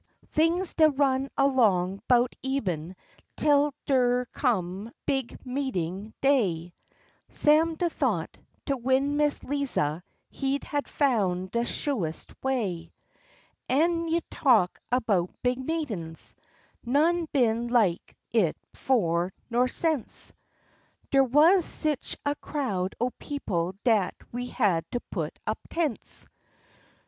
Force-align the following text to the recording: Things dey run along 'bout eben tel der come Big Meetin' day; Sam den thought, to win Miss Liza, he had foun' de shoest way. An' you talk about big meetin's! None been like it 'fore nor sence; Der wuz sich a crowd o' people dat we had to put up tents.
Things 0.31 0.73
dey 0.73 0.87
run 0.87 1.29
along 1.37 2.01
'bout 2.07 2.33
eben 2.41 2.95
tel 3.37 3.71
der 3.85 4.25
come 4.33 4.91
Big 5.05 5.37
Meetin' 5.45 6.15
day; 6.21 6.73
Sam 7.29 7.75
den 7.75 7.91
thought, 7.91 8.35
to 8.65 8.77
win 8.77 9.15
Miss 9.15 9.43
Liza, 9.43 10.03
he 10.31 10.57
had 10.63 10.87
foun' 10.87 11.49
de 11.51 11.63
shoest 11.63 12.33
way. 12.41 12.91
An' 13.69 14.07
you 14.07 14.21
talk 14.31 14.79
about 14.91 15.29
big 15.43 15.59
meetin's! 15.59 16.33
None 16.83 17.27
been 17.31 17.67
like 17.67 18.17
it 18.31 18.57
'fore 18.73 19.29
nor 19.51 19.67
sence; 19.67 20.33
Der 21.11 21.23
wuz 21.23 21.61
sich 21.63 22.17
a 22.25 22.33
crowd 22.37 22.95
o' 22.99 23.11
people 23.19 23.75
dat 23.83 24.15
we 24.31 24.47
had 24.47 24.83
to 24.93 24.99
put 25.11 25.37
up 25.45 25.59
tents. 25.69 26.25